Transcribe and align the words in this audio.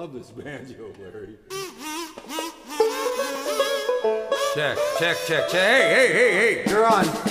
love 0.00 0.14
this 0.14 0.30
banjo, 0.30 0.92
Larry. 0.98 1.36
Check, 4.54 4.78
check, 4.98 5.16
check, 5.26 5.48
check. 5.50 5.52
Hey, 5.52 5.92
hey, 5.94 6.12
hey, 6.12 6.62
hey. 6.62 6.70
You're 6.70 6.86
on. 6.86 7.29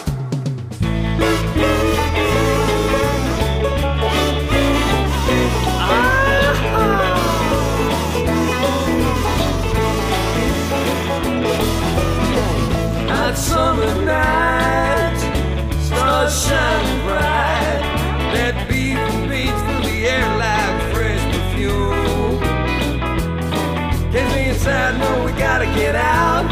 Inside, 24.59 24.99
no, 24.99 25.23
we 25.23 25.31
gotta 25.40 25.68
get 25.68 25.95
out. 25.95 26.44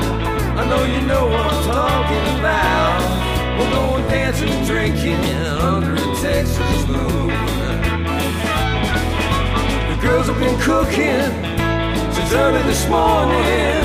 I 0.58 0.64
know 0.70 0.82
you 0.86 1.02
know 1.06 1.26
what 1.28 1.46
I'm 1.46 1.64
talking 1.66 2.40
about. 2.40 3.60
We're 3.60 3.70
going 3.70 4.08
dancing 4.08 4.48
and 4.48 4.66
drinking 4.66 5.20
under 5.60 5.94
a 5.96 6.16
Texas 6.16 6.88
moon. 6.88 7.28
The 9.92 9.98
girls 10.00 10.28
have 10.28 10.40
been 10.40 10.58
cooking 10.62 11.28
since 12.14 12.32
early 12.32 12.64
this 12.64 12.88
morning. 12.88 13.76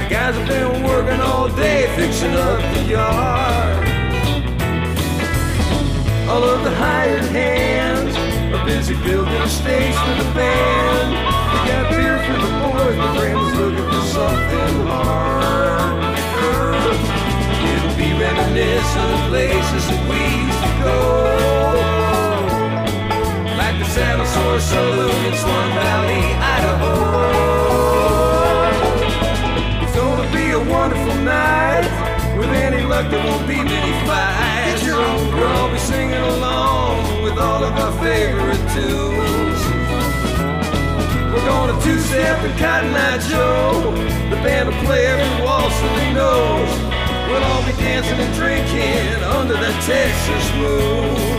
The 0.00 0.06
guys 0.08 0.36
have 0.36 0.48
been 0.48 0.84
working 0.84 1.20
all 1.20 1.50
day 1.50 1.86
fixing 1.96 2.32
up 2.32 2.62
the 2.76 2.82
yard. 2.84 3.88
All 6.30 6.42
of 6.42 6.64
the 6.64 6.74
hired 6.76 7.24
hands 7.24 8.16
are 8.54 8.64
busy 8.64 8.94
building 9.04 9.34
a 9.34 9.48
stage 9.50 9.94
for 9.96 10.24
the 10.24 10.30
band. 10.34 10.55
Places 19.46 19.86
that 19.86 20.02
we 20.10 20.18
used 20.42 20.62
to 20.66 20.72
go. 20.82 20.98
Like 23.60 23.76
the 23.78 23.86
Sore 24.34 24.58
Saloon 24.58 25.18
in 25.28 25.34
Swan 25.42 25.68
Valley, 25.78 26.24
Idaho. 26.56 26.94
It's 29.82 29.94
gonna 29.94 30.28
be 30.34 30.46
a 30.50 30.62
wonderful 30.76 31.16
night. 31.22 31.86
With 32.38 32.50
any 32.50 32.82
luck, 32.82 33.06
there 33.10 33.22
won't 33.24 33.46
be 33.46 33.62
many 33.62 33.92
fights. 34.06 34.82
Your 34.84 35.00
own 35.00 35.30
girl 35.30 35.70
be 35.70 35.78
singing 35.78 36.24
along 36.34 37.22
with 37.22 37.38
all 37.38 37.62
of 37.62 37.74
our 37.84 37.94
favorite 38.02 38.64
tunes. 38.74 39.60
We're 41.30 41.46
gonna 41.46 41.76
two-step 41.84 42.38
and 42.46 42.58
Cotton 42.58 42.94
Eye 42.94 43.18
Joe. 43.30 43.94
The 44.30 44.36
band 44.42 44.68
will 44.68 44.80
play 44.84 45.06
every 45.06 45.45
dancing 47.86 48.18
and 48.18 48.34
drinking 48.34 49.22
under 49.22 49.54
the 49.54 49.72
Texas 49.86 50.54
moon. 50.56 51.35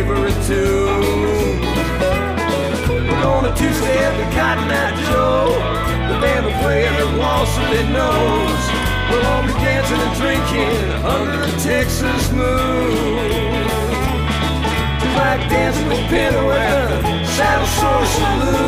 Favorite 0.00 0.40
tunes. 0.46 1.60
We're 2.88 3.22
gonna 3.22 3.54
two-step 3.54 4.14
and 4.22 4.32
Cotton 4.34 4.70
Eye 4.70 4.96
Joe. 5.06 5.52
The 6.08 6.16
band 6.20 6.46
will 6.46 6.58
play 6.62 6.86
every 6.86 7.18
waltz 7.18 7.54
that 7.56 7.72
it 7.80 7.88
knows. 7.92 8.62
We'll 9.10 9.26
all 9.26 9.42
be 9.42 9.52
dancing 9.60 10.00
and 10.00 10.14
drinking 10.16 10.76
under 11.04 11.38
the 11.44 11.52
Texas 11.60 12.32
moon. 12.32 13.66
Just 15.00 15.16
like 15.16 15.42
dancing 15.50 15.88
with 15.88 16.08
Pinto 16.08 16.50
at 16.50 16.88
the 16.88 17.26
Saddle 17.36 17.66
Sore 17.66 18.06
Saloon. 18.06 18.59